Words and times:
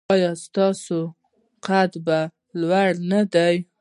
ایا 0.13 0.31
ستاسو 0.45 0.97
قد 1.65 1.91
لوړ 2.61 2.89
نه 3.11 3.21
دی؟ 3.33 3.55